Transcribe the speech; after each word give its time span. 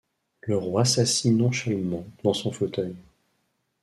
Le 0.41 0.57
roi 0.57 0.83
s’assied 0.83 1.29
nonchalamment 1.29 2.07
dans 2.23 2.33
son 2.33 2.51
fauteuil. 2.51 2.95